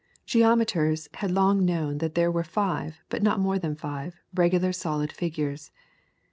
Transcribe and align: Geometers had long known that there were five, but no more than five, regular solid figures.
Geometers 0.25 1.07
had 1.13 1.29
long 1.29 1.63
known 1.63 1.99
that 1.99 2.15
there 2.15 2.31
were 2.31 2.43
five, 2.43 3.03
but 3.09 3.21
no 3.21 3.37
more 3.37 3.59
than 3.59 3.75
five, 3.75 4.19
regular 4.33 4.73
solid 4.73 5.11
figures. 5.11 5.69